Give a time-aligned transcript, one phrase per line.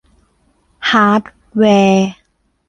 [0.89, 1.23] ฮาร์ด
[1.57, 2.09] แวร์